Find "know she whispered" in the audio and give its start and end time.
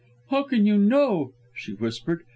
0.79-2.23